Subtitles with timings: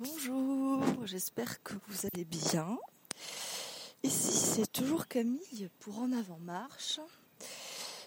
[0.00, 2.78] Bonjour, j'espère que vous allez bien.
[4.04, 7.00] Ici, c'est toujours Camille pour En Avant Marche.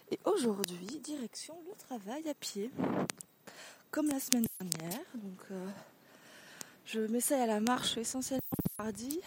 [0.10, 2.72] Et aujourd'hui, direction le travail à pied,
[3.90, 5.02] comme la semaine dernière.
[5.16, 5.68] Donc, euh,
[6.86, 8.40] je m'essaye à la marche essentiellement
[8.80, 9.20] mardi.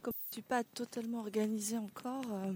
[0.00, 2.54] Comme je ne suis pas totalement organisée encore, euh,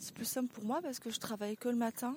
[0.00, 2.16] c'est plus simple pour moi parce que je travaille que le matin.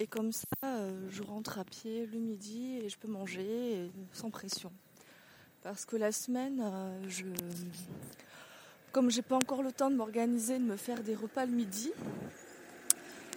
[0.00, 4.30] Et comme ça, euh, je rentre à pied le midi et je peux manger sans
[4.30, 4.72] pression.
[5.62, 7.24] Parce que la semaine, euh, je,
[8.90, 11.92] comme j'ai pas encore le temps de m'organiser, de me faire des repas le midi,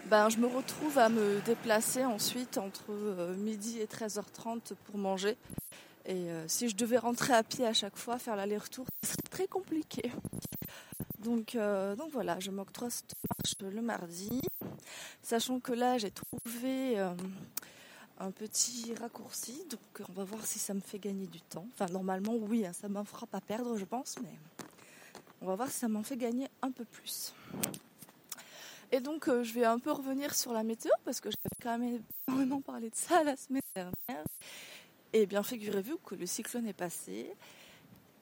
[0.07, 5.37] ben, je me retrouve à me déplacer ensuite entre euh, midi et 13h30 pour manger.
[6.09, 9.47] Et si je devais rentrer à pied à chaque fois, faire l'aller-retour, ce serait très
[9.47, 10.09] compliqué.
[11.19, 11.57] Donc,
[11.97, 14.39] donc voilà, je m'octroie cette marche le mardi.
[15.21, 17.13] Sachant que là, j'ai trouvé euh,
[18.19, 21.67] un petit raccourci, donc on va voir si ça me fait gagner du temps.
[21.73, 24.33] Enfin, normalement, oui, hein, ça m'en fera pas perdre, je pense, mais
[25.41, 27.33] on va voir si ça m'en fait gagner un peu plus.
[28.91, 31.77] Et donc, euh, je vais un peu revenir sur la météo, parce que j'avais quand
[31.77, 34.23] même énormément parlé de ça la semaine dernière.
[35.13, 37.33] Et bien, figurez-vous que le cyclone est passé.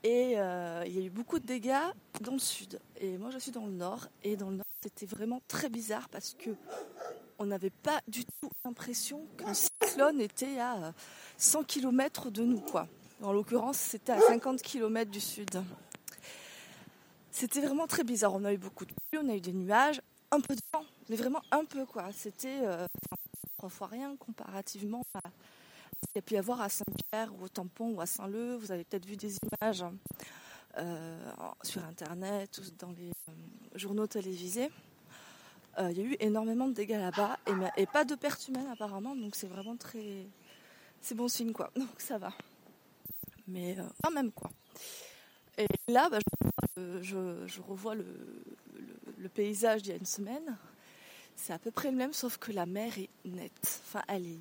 [0.03, 1.73] Et euh, il y a eu beaucoup de dégâts
[2.21, 2.79] dans le sud.
[2.99, 4.07] Et moi, je suis dans le nord.
[4.23, 6.51] Et dans le nord, c'était vraiment très bizarre parce que
[7.39, 10.93] on n'avait pas du tout l'impression le cyclone était à
[11.37, 12.87] 100 km de nous, quoi.
[13.23, 15.49] En l'occurrence, c'était à 50 km du sud.
[17.31, 18.35] C'était vraiment très bizarre.
[18.35, 20.85] On a eu beaucoup de pluie, on a eu des nuages, un peu de vent,
[21.09, 22.11] mais vraiment un peu, quoi.
[22.13, 22.85] C'était euh,
[23.57, 27.45] trois fois rien comparativement à ce qu'il y a pu y avoir à Saint-Pierre ou
[27.45, 28.55] au Tampon ou à Saint-Leu.
[28.57, 29.83] Vous avez peut-être vu des images
[30.77, 31.31] euh,
[31.63, 33.33] sur Internet ou dans les euh,
[33.75, 34.69] journaux télévisés.
[35.77, 37.37] Euh, il y a eu énormément de dégâts là-bas
[37.77, 40.25] et, pas de pertes humaines apparemment, donc c'est vraiment très.
[41.01, 42.33] C'est bon signe quoi, donc ça va.
[43.47, 44.49] Mais quand même quoi.
[45.57, 46.19] Et là, bah,
[47.01, 48.05] je, revois le,
[49.33, 50.57] paysage d'il y a une semaine.
[51.35, 53.81] C'est à peu près le même, sauf que la mer est nette.
[53.85, 54.39] Enfin, elle est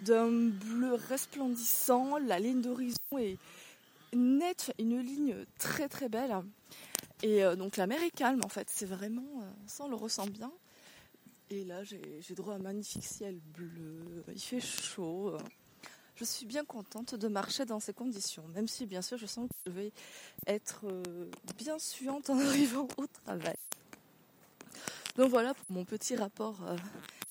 [0.00, 3.38] d'un bleu resplendissant, la ligne d'horizon est
[4.12, 6.34] nette, une ligne très très belle.
[7.22, 9.94] Et euh, donc la mer est calme en fait, c'est vraiment, euh, ça on le
[9.94, 10.52] ressent bien.
[11.50, 15.36] Et là j'ai droit à un magnifique ciel bleu, il fait chaud.
[16.16, 19.48] Je suis bien contente de marcher dans ces conditions, même si bien sûr je sens
[19.48, 19.92] que je vais
[20.46, 23.56] être euh, bien suante en arrivant au travail.
[25.16, 26.58] Donc voilà pour mon petit rapport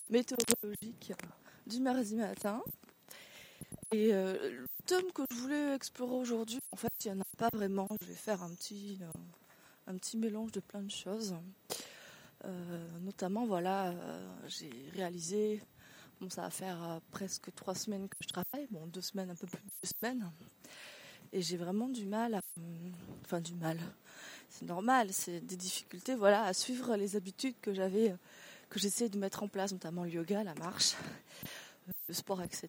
[0.09, 1.13] météorologique
[1.65, 2.61] du mardi matin.
[3.91, 7.49] Et le thème que je voulais explorer aujourd'hui, en fait, il n'y en a pas
[7.51, 7.87] vraiment.
[8.01, 8.99] Je vais faire un petit,
[9.87, 11.35] un petit mélange de plein de choses.
[12.45, 15.61] Euh, notamment, voilà, euh, j'ai réalisé,
[16.19, 19.35] bon, ça va faire euh, presque trois semaines que je travaille, bon, deux semaines, un
[19.35, 20.31] peu plus de deux semaines,
[21.33, 22.41] et j'ai vraiment du mal, à,
[23.23, 23.77] enfin du mal,
[24.49, 28.15] c'est normal, c'est des difficultés, voilà, à suivre les habitudes que j'avais,
[28.69, 30.95] que j'essayais de mettre en place, notamment le yoga, la marche,
[32.07, 32.67] le sport, etc.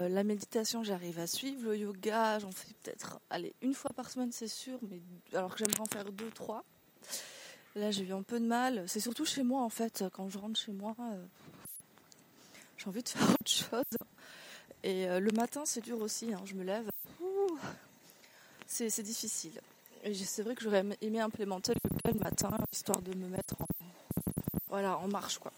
[0.00, 1.70] Euh, la méditation, j'arrive à suivre.
[1.70, 5.00] Le yoga, j'en fais peut-être, allez, une fois par semaine, c'est sûr, mais
[5.32, 6.64] alors que j'aimerais en faire deux, trois.
[7.74, 8.84] Là, j'ai eu un peu de mal.
[8.88, 10.04] C'est surtout chez moi, en fait.
[10.12, 11.24] Quand je rentre chez moi, euh,
[12.76, 13.98] j'ai envie de faire autre chose.
[14.82, 16.32] Et euh, le matin, c'est dur aussi.
[16.32, 16.40] Hein.
[16.44, 16.88] Je me lève.
[18.66, 19.60] C'est difficile.
[20.24, 23.66] C'est vrai que j'aurais aimé implémenter le yoga le matin, histoire de me mettre en,
[24.68, 25.52] voilà, en marche, quoi.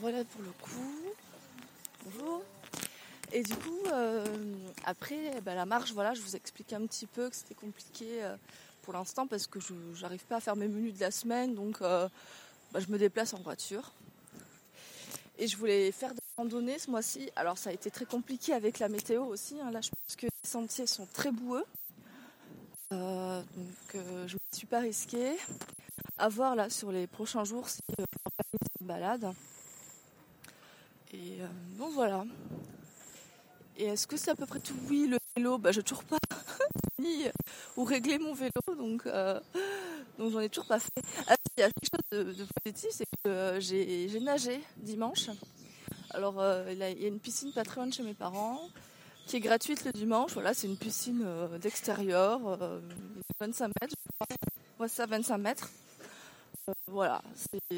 [0.00, 1.14] voilà pour le coup.
[3.32, 4.24] Et du coup, euh,
[4.84, 8.36] après bah, la marche, voilà, je vous explique un petit peu que c'était compliqué euh,
[8.82, 11.80] pour l'instant parce que je n'arrive pas à faire mes menus de la semaine, donc
[11.82, 12.08] euh,
[12.72, 13.92] bah, je me déplace en voiture.
[15.38, 17.30] Et je voulais faire des randonnées ce mois-ci.
[17.36, 19.60] Alors ça a été très compliqué avec la météo aussi.
[19.60, 19.70] Hein.
[19.70, 21.64] Là, je pense que les sentiers sont très boueux.
[22.90, 25.36] donc je ne me suis pas risquée.
[26.18, 28.04] À voir là sur les prochains jours si je
[28.80, 29.32] une balade.
[31.12, 31.46] Et euh,
[31.92, 32.24] voilà.
[33.76, 34.74] Et est-ce que c'est à peu près tout?
[34.88, 36.18] Oui, le vélo, bah, je n'ai toujours pas
[36.98, 37.24] ni
[37.76, 39.40] ou réglé mon vélo, donc, euh,
[40.18, 41.02] donc j'en ai toujours pas fait.
[41.28, 45.30] Ah, il y a quelque chose de, positif, c'est que euh, j'ai nagé dimanche.
[46.10, 48.60] Alors il y a une piscine de chez mes parents
[49.26, 50.32] qui est gratuite le dimanche.
[50.32, 51.24] Voilà, c'est une piscine
[51.60, 52.58] d'extérieur,
[53.40, 54.26] 25 mètres, je crois.
[54.80, 55.70] Ouais, ça, 25 mètres.
[56.86, 57.22] voilà,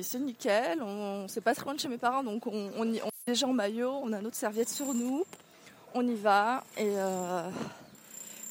[0.03, 0.83] c'est nickel.
[0.83, 3.91] On, c'est pas très loin de chez mes parents, donc on, y, déjà en maillot,
[4.03, 5.25] on a notre serviette sur nous,
[5.95, 7.51] on y va euh,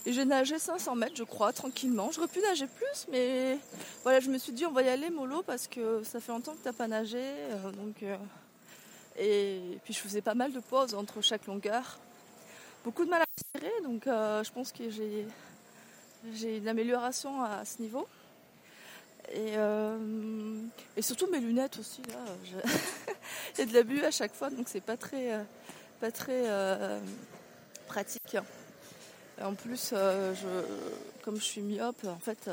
[0.05, 2.09] et, j'ai nagé 500 mètres je crois tranquillement.
[2.11, 3.57] J'aurais pu nager plus mais
[4.03, 6.53] voilà je me suis dit on va y aller mollo parce que ça fait longtemps
[6.53, 7.71] que t'as pas nagé euh,
[8.03, 8.17] euh,
[9.17, 11.99] et puis je faisais pas mal de pauses entre chaque longueur.
[12.83, 18.07] beaucoup de mal à tirer, donc je pense que j'ai, une amélioration à ce niveau.
[19.33, 19.55] Et,
[21.01, 25.45] surtout mes lunettes aussi, là, de l'abus à chaque fois, donc c'est pas très,
[26.01, 26.43] pas très
[27.87, 28.37] pratique.
[29.41, 30.63] en plus, je,
[31.23, 32.49] comme je suis myope, en fait,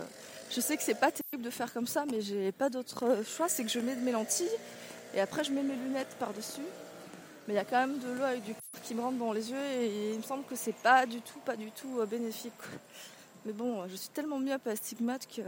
[0.51, 3.49] je sais que c'est pas terrible de faire comme ça, mais j'ai pas d'autre choix,
[3.49, 4.49] c'est que je mets mes lentilles
[5.15, 6.63] et après je mets mes lunettes par-dessus.
[7.47, 9.51] Mais il y a quand même de l'eau avec du qui me rentre dans les
[9.51, 12.53] yeux et il me semble que c'est pas du tout, pas du tout euh, bénéfique.
[13.45, 15.43] Mais bon, je suis tellement myope à stigmate que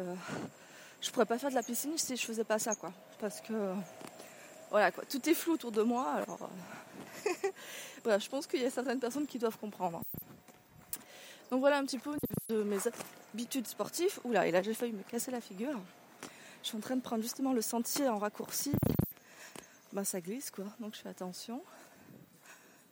[1.00, 2.93] je pourrais pas faire de la piscine si je faisais pas ça, quoi.
[3.19, 3.52] Parce que
[4.70, 6.12] voilà, quoi, tout est flou autour de moi.
[6.12, 6.50] Alors,
[8.06, 10.00] euh, je pense qu'il y a certaines personnes qui doivent comprendre.
[11.50, 12.78] Donc voilà un petit peu au niveau de mes
[13.32, 14.20] habitudes sportives.
[14.25, 15.78] Oula, et là j'ai failli me casser la figure.
[16.62, 18.72] Je suis en train de prendre justement le sentier en raccourci.
[19.93, 21.62] Ben ça glisse quoi, donc je fais attention.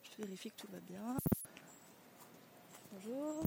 [0.03, 1.17] Je vérifie que tout va bien.
[2.93, 3.45] Bonjour.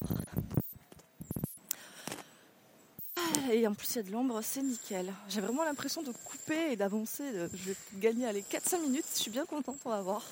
[3.52, 5.14] Et en plus il y a de l'ombre, c'est nickel.
[5.28, 7.24] J'ai vraiment l'impression de couper et d'avancer.
[7.54, 10.24] Je vais gagner les 4-5 minutes, je suis bien contente, on va voir.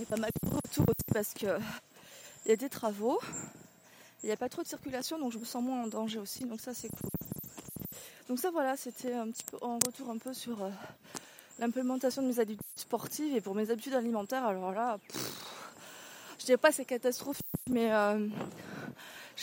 [0.00, 1.58] Et pas mal de retour aussi parce que
[2.44, 3.20] il y a des travaux.
[4.22, 6.46] Il n'y a pas trop de circulation, donc je me sens moins en danger aussi,
[6.46, 7.10] donc ça c'est cool.
[8.28, 10.70] Donc ça voilà, c'était un petit peu en retour un peu sur euh,
[11.58, 14.46] l'implémentation de mes habitudes sportives et pour mes habitudes alimentaires.
[14.46, 14.98] Alors là,
[16.38, 18.26] je dirais pas c'est catastrophique, mais euh,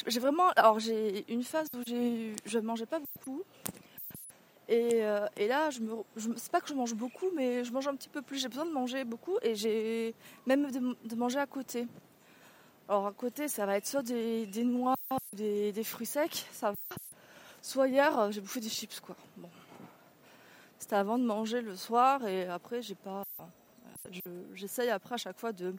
[0.07, 3.44] j'ai vraiment, alors j'ai une phase où j'ai, je mangeais pas beaucoup.
[4.68, 5.96] Et, euh, là, je me,
[6.38, 8.40] c'est pas que je mange beaucoup, mais je mange un petit peu plus.
[8.40, 10.16] J'ai besoin de manger beaucoup et j'ai
[10.46, 11.88] même de manger à côté.
[12.92, 14.96] Alors à côté, ça va être soit des, noix,
[15.34, 16.96] des, des, fruits secs, ça va.
[17.62, 19.16] Soit hier, euh, j'ai bouffé des chips, quoi.
[19.38, 19.50] Bon.
[20.78, 23.24] C'était avant de manger le soir et après, j'ai pas.
[24.56, 25.74] J'essaye après à chaque fois de,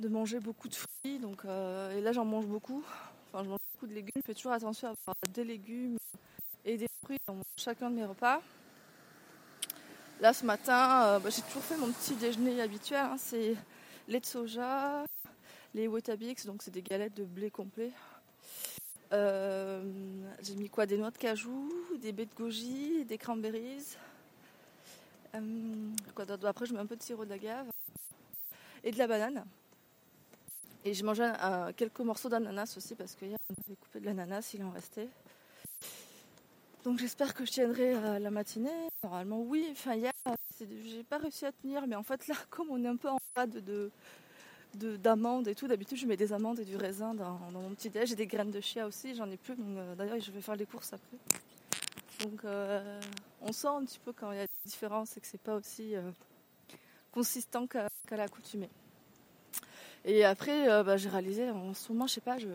[0.00, 1.18] de manger beaucoup de fruits.
[1.18, 2.82] Donc, euh, et là, j'en mange beaucoup.
[3.28, 4.12] Enfin, je mange beaucoup de légumes.
[4.16, 5.98] Je fais toujours attention à avoir des légumes
[6.66, 8.42] et des fruits dans chacun de mes repas.
[10.20, 13.00] Là, ce matin, euh, bah, j'ai toujours fait mon petit déjeuner habituel.
[13.00, 13.16] Hein.
[13.18, 13.54] c'est
[14.08, 15.04] lait de soja,
[15.74, 17.92] les Wetabix, donc c'est des galettes de blé complet.
[19.12, 19.82] Euh,
[20.42, 20.86] j'ai mis quoi?
[20.86, 23.96] Des noix de cajou, des baies de goji, des cranberries.
[25.34, 25.90] Euh,
[26.44, 27.66] Après, je mets un peu de sirop d'agave
[28.82, 29.44] et de la banane.
[30.84, 31.30] Et j'ai mangé
[31.76, 35.08] quelques morceaux d'ananas aussi parce que hier on avait coupé de l'ananas, il en restait.
[36.86, 38.70] Donc j'espère que je tiendrai euh, la matinée.
[39.02, 39.66] Normalement oui.
[39.72, 40.12] Enfin hier,
[40.60, 43.18] j'ai pas réussi à tenir, mais en fait là, comme on est un peu en
[43.34, 43.90] phase de,
[44.96, 45.66] d'amandes et tout.
[45.66, 48.10] D'habitude, je mets des amandes et du raisin dans, mon petit déj.
[48.10, 49.56] J'ai des graines de chia aussi, j'en ai plus.
[49.58, 51.16] Euh, d'ailleurs, je vais faire les courses après.
[52.24, 53.00] Donc, euh,
[53.42, 55.56] on sent un petit peu quand il y a des différences et que c'est pas
[55.56, 56.12] aussi euh,
[57.10, 58.70] consistant qu'à l'accoutumée.
[60.04, 62.46] Et après, bah, j'ai réalisé, en ce moment, je sais pas, je,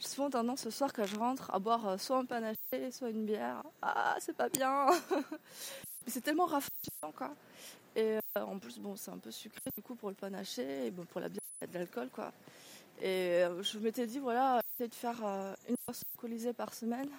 [0.00, 2.57] j'ai souvent tendance ce soir quand je rentre à boire soit un panaché,
[2.90, 3.62] soit une bière.
[3.82, 4.86] Ah, c'est pas bien.
[6.06, 7.34] C'est tellement rafraîchissant, quoi.
[7.94, 10.90] Et euh, en plus, bon, c'est un peu sucré du coup pour le panaché, et
[10.90, 12.32] bon, pour la bière, il y a de l'alcool quoi.
[13.00, 17.10] Et euh, je m'étais dit, voilà, essayer de faire euh, une fois alcoolisée par semaine.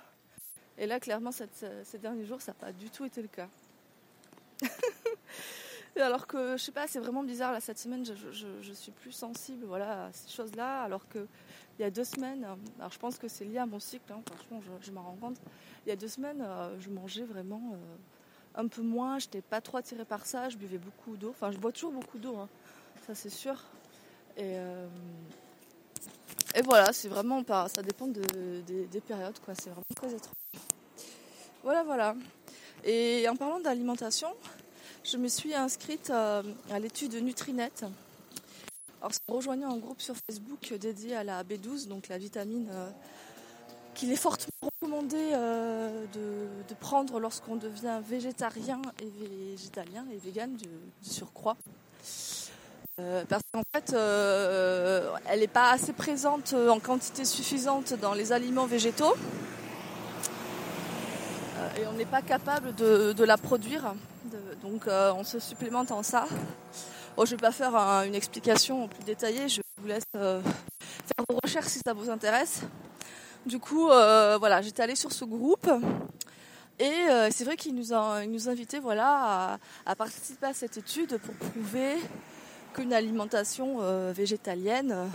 [0.77, 3.49] Et là, clairement, ces derniers jours, ça n'a pas du tout été le cas.
[5.97, 9.65] alors que, je sais pas, c'est vraiment bizarre, là, cette semaine, je, suis plus sensible
[9.65, 11.27] voilà, à ces choses-là, alors qu'il
[11.79, 12.45] y a deux semaines,
[12.79, 15.37] alors je pense que c'est lié à mon cycle, hein, franchement, je, m'en rends compte.
[15.85, 16.45] Il y a deux semaines,
[16.79, 17.75] je mangeais vraiment
[18.55, 21.29] un peu moins, j'étais pas trop attirée par ça, je buvais beaucoup d'eau.
[21.29, 22.49] Enfin, je bois toujours beaucoup d'eau, hein.
[23.05, 23.55] ça c'est sûr.
[24.37, 24.87] Et, euh,
[26.55, 27.67] et voilà, c'est vraiment pas.
[27.67, 28.21] Ça dépend des,
[29.07, 29.53] périodes, quoi.
[29.55, 30.35] C'est vraiment très étrange.
[31.63, 32.15] Voilà, voilà.
[32.83, 34.29] Et en parlant d'alimentation,
[35.11, 36.43] je me suis inscrite à,
[36.79, 37.71] l'étude Nutrinet.
[39.01, 42.89] Alors, c'est rejoignant un groupe sur Facebook dédié à la B12, donc la vitamine euh,
[43.95, 49.11] qu'il est fortement recommandé euh, de, prendre lorsqu'on devient végétarien et
[49.51, 50.69] végétalien et vegan du,
[51.01, 51.57] surcroît.
[52.99, 58.31] Euh, parce qu'en fait, euh, elle n'est pas assez présente en quantité suffisante dans les
[58.31, 59.15] aliments végétaux.
[61.77, 63.93] et on n'est pas capable de, la produire.
[64.61, 66.25] Donc on se supplémente en ça.
[67.17, 71.67] je ne vais pas faire une explication plus détaillée, je vous laisse faire vos recherches
[71.67, 72.61] si ça vous intéresse.
[73.45, 75.69] Du coup, euh, voilà, j'étais allée sur ce groupe.
[76.77, 81.17] Et euh, c'est vrai qu'ils nous, a, nous invitaient voilà, à, participer à cette étude
[81.17, 81.95] pour prouver
[82.73, 85.09] qu'une alimentation euh, végétalienne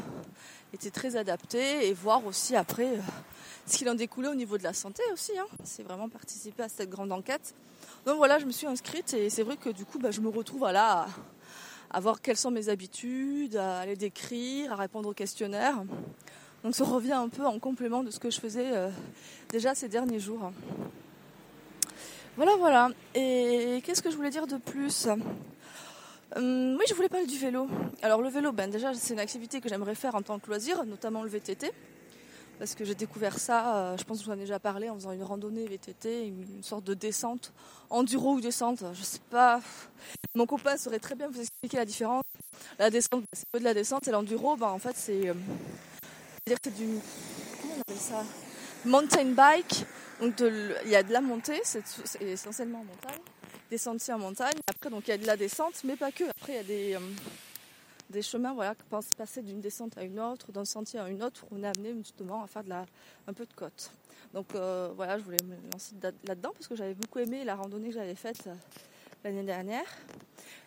[0.73, 2.99] était très adaptée et voir aussi après
[3.67, 5.39] ce qu'il en découlait au niveau de la santé aussi.
[5.39, 5.47] Hein.
[5.63, 7.55] C'est vraiment participer à cette grande enquête.
[8.07, 10.29] Donc voilà, je me suis inscrite et c'est vrai que du coup, bah, je me
[10.29, 11.07] retrouve à
[12.01, 15.83] voir quelles sont mes habitudes, à les décrire, à répondre aux questionnaires.
[16.63, 18.91] Donc ça revient un peu en complément de ce que je faisais euh,
[19.49, 20.51] déjà ces derniers jours.
[22.37, 22.91] Voilà, voilà.
[23.15, 25.07] Et qu'est-ce que je voulais dire de plus?
[26.37, 27.69] Hum, Oui, je voulais parler du vélo.
[28.03, 30.85] Alors le vélo, ben déjà c'est une activité que j'aimerais faire en tant que loisir,
[30.85, 31.73] notamment le VTT.
[32.59, 35.13] Parce que j'ai découvert ça, euh, je pense que j'en ai déjà parlé, en faisant
[35.13, 37.53] une randonnée VTT, une, sorte de descente,
[37.91, 39.61] enduro ou descente, je sais pas.
[40.35, 42.25] Mon copain saurait très bien vous expliquer la différence.
[42.79, 45.29] La descente, c'est peu de la descente, et l'enduro, ben, en fait c'est...
[45.29, 45.35] Euh,
[46.47, 46.99] c'est du...
[47.61, 48.23] Comment on appelle ça?
[48.85, 49.85] Mountain bike.
[50.21, 51.83] Il y a de la montée, c'est
[52.21, 53.21] essentiellement en montagne,
[53.71, 54.55] des sentiers en montagne.
[54.69, 56.25] Après, donc il y a de la descente, mais pas que.
[56.25, 57.01] Après, il y a des, euh,
[58.11, 58.85] des chemins voilà, qui
[59.17, 62.43] passer d'une descente à une autre, d'un sentier à une autre, on est amené justement
[62.43, 62.87] à faire de la,
[63.27, 63.91] un peu de côte.
[64.33, 67.89] Donc euh, voilà, je voulais me lancer là-dedans parce que j'avais beaucoup aimé la randonnée
[67.89, 68.55] que j'avais faite euh,
[69.23, 69.87] l'année dernière.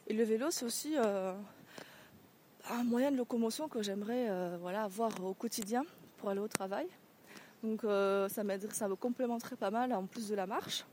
[0.08, 5.84] Et le vélo, c'est aussi un moyen de locomotion que j'aimerais voilà, avoir au quotidien
[6.17, 6.88] pour aller au travail.
[7.62, 10.86] Donc ça ça me complémenterait pas mal en plus de la marche.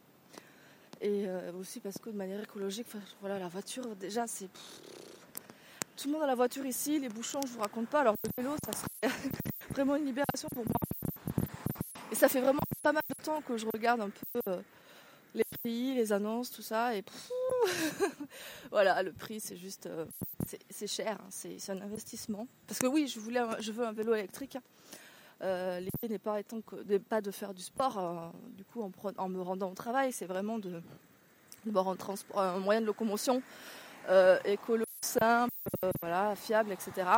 [1.00, 1.26] Et
[1.60, 2.88] aussi parce que de manière écologique,
[3.20, 4.48] voilà, la voiture déjà c'est
[5.96, 8.00] tout le monde a la voiture ici, les bouchons, je vous raconte pas.
[8.00, 9.14] Alors le vélo, ça serait
[9.70, 10.74] vraiment une libération pour moi.
[12.10, 14.60] Et ça fait vraiment pas mal de temps que je regarde un peu euh,
[15.34, 16.94] les prix, les annonces, tout ça.
[16.96, 17.04] Et
[18.70, 20.06] voilà, le prix, c'est juste, euh,
[20.70, 21.26] c'est cher, hein.
[21.30, 22.46] c'est un investissement.
[22.66, 24.58] Parce que oui, je voulais, je veux un vélo électrique.
[25.42, 26.38] Euh, L'idée n'est pas,
[27.08, 30.80] pas de faire du sport, du coup, en, me rendant au travail, c'est vraiment de,
[31.66, 33.42] de un, transport, un moyen de locomotion
[34.44, 34.83] écolo
[35.20, 35.52] simple,
[35.84, 37.08] euh, voilà, fiable, etc.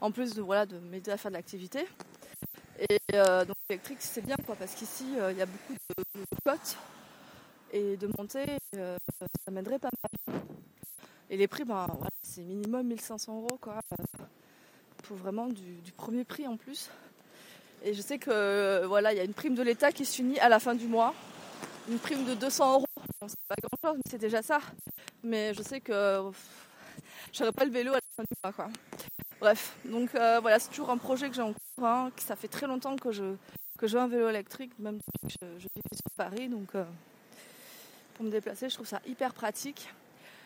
[0.00, 1.86] En plus de, voilà, de m'aider à faire de l'activité.
[2.78, 6.24] Et euh, donc l'électrique c'est bien quoi parce qu'ici euh, il y a beaucoup de,
[6.44, 6.76] côtes
[7.72, 10.40] et de montées, ça m'aiderait pas mal.
[11.30, 11.86] Et les prix, ben,
[12.22, 13.80] c'est minimum 1500 euros quoi.
[15.04, 16.90] Pour vraiment du, premier prix en plus.
[17.84, 20.48] Et je sais que voilà, il y a une prime de l'État qui s'unit à
[20.48, 21.14] la fin du mois.
[21.88, 22.86] Une prime de 200 euros.
[23.26, 24.60] c'est pas grand chose, mais c'est déjà ça.
[25.22, 26.30] Mais je sais que
[27.32, 28.70] j'aurais pas le vélo à la fin du mois.
[29.40, 31.86] Bref, donc euh, voilà, c'est toujours un projet que j'ai en cours.
[31.86, 33.34] Hein, ça fait très longtemps que je,
[33.78, 36.48] que je veux un vélo électrique, même que je, je vis sur Paris.
[36.48, 36.84] Donc euh,
[38.14, 39.88] pour me déplacer, je trouve ça hyper pratique.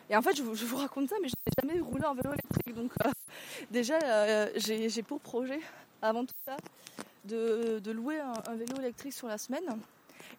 [0.09, 2.75] Et en fait, je vous, raconte ça, mais je n'ai jamais roulé en vélo électrique.
[2.75, 3.11] Donc euh,
[3.69, 3.99] déjà,
[4.57, 5.59] j'ai pour projet,
[6.01, 6.57] avant tout ça,
[7.25, 9.63] de, de louer un, un, vélo électrique sur la semaine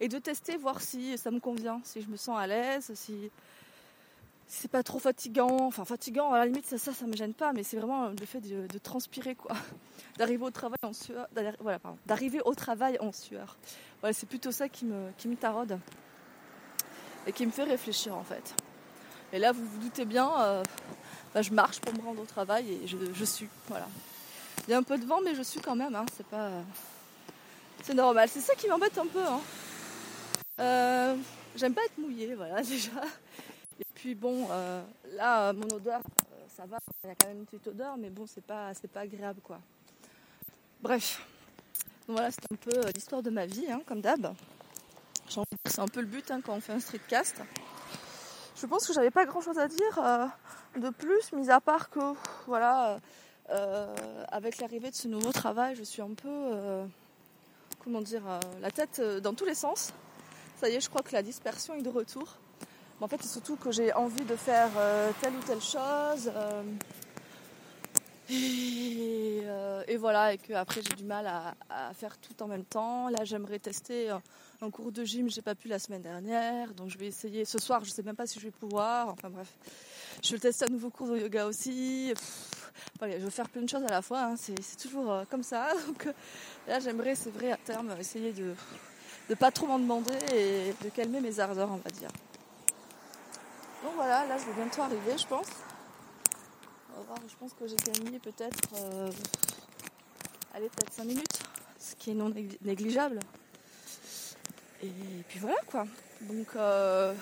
[0.01, 3.31] et de tester, voir si ça me convient, si je me sens à l'aise, si,
[4.53, 5.65] c'est pas trop fatigant.
[5.65, 8.41] Enfin, fatigant, à la limite, ça, ça, me gêne pas, mais c'est vraiment le fait
[8.41, 9.55] de, transpirer, quoi.
[10.17, 11.27] D'arriver au travail en sueur.
[11.61, 13.55] Voilà, D'arriver au travail en sueur.
[14.01, 15.29] Voilà, c'est plutôt ça qui me, qui.
[17.27, 18.53] Et qui me fait réfléchir, en fait.
[19.31, 20.63] Et là, vous vous doutez bien, euh,
[21.33, 23.47] bah, je marche pour me rendre au travail et je, suis.
[23.69, 23.87] Voilà.
[24.67, 25.95] Il y a un peu de vent, mais je suis quand même.
[25.95, 26.49] Hein, c'est pas.
[27.83, 28.27] C'est normal.
[28.27, 29.23] C'est ça qui m'embête un peu.
[29.25, 29.39] Hein.
[30.59, 31.15] Euh,
[31.55, 32.91] j'aime pas être mouillée, voilà, déjà.
[34.01, 34.81] Puis bon, euh,
[35.11, 38.09] là, mon odeur, euh, ça va, il y a quand même une petite odeur, mais
[38.09, 39.59] bon, c'est pas, c'est pas agréable, quoi.
[40.81, 41.23] Bref,
[42.07, 44.33] voilà, c'est un peu euh, l'histoire de ma vie, hein, comme d'hab.
[45.65, 47.43] C'est un peu le but hein, quand on fait un streetcast.
[48.55, 50.31] Je pense que j'avais pas grand chose à dire
[50.77, 51.99] de plus, mis à part que,
[52.47, 52.99] voilà,
[54.29, 56.87] avec l'arrivée de ce nouveau travail, je suis un peu,
[57.83, 58.23] comment dire,
[58.61, 59.93] la tête dans tous les sens.
[60.59, 62.39] Ça y est, je crois que la dispersion est de retour
[63.01, 66.31] en fait, c'est surtout que j'ai envie de faire euh, telle ou telle chose.
[66.35, 66.63] Euh,
[68.31, 73.09] euh, et, voilà, et qu'après j'ai du mal à, faire tout en même temps.
[73.09, 74.09] Là, j'aimerais tester
[74.61, 77.57] un, cours de gym, j'ai pas pu la semaine dernière, donc je vais essayer ce
[77.57, 77.83] soir.
[77.83, 79.09] Je sais même pas si je vais pouvoir.
[79.09, 79.51] Enfin bref,
[80.23, 82.13] je vais tester un nouveau cours de yoga aussi.
[83.01, 84.25] je veux faire plein de choses à la fois.
[84.25, 84.35] Hein.
[84.37, 85.73] C'est, toujours comme ça.
[85.87, 86.07] Donc
[86.67, 88.53] là, j'aimerais, c'est vrai, à terme, essayer de
[89.29, 92.11] ne pas trop m'en demander et de calmer mes ardeurs, on va dire.
[93.83, 95.47] Donc voilà, là je vais bientôt arriver, je pense.
[97.27, 99.11] Je pense que j'ai gagné peut-être, euh,
[100.53, 101.39] peut-être 5 minutes,
[101.79, 103.19] ce qui est non négligeable.
[104.83, 104.89] Et
[105.27, 105.85] puis voilà quoi.
[106.21, 107.13] Donc euh,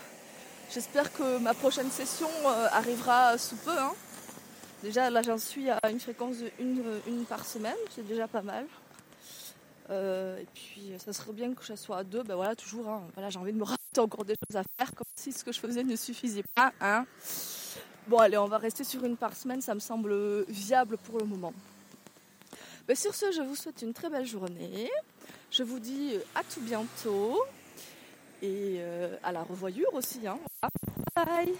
[0.72, 3.78] j'espère que ma prochaine session euh, arrivera sous peu.
[3.78, 3.94] Hein.
[4.84, 8.66] Déjà là j'en suis à une fréquence de une, par semaine, c'est déjà pas mal.
[9.90, 13.04] et puis ça serait bien que je sois à deux, ben voilà, toujours, hein.
[13.16, 13.66] voilà, j'ai envie de me
[14.00, 16.72] encore des choses à faire, comme si ce que je faisais ne suffisait pas.
[16.82, 17.06] Hein.
[18.08, 21.26] Bon, allez, on va rester sur une par semaine, ça me semble viable pour le
[21.26, 21.54] moment.
[22.88, 24.90] Mais sur ce, je vous souhaite une très belle journée.
[25.52, 27.40] Je vous dis à tout bientôt
[28.42, 30.26] et euh, à la revoyure aussi.
[30.26, 30.40] Hein.
[31.16, 31.54] Bye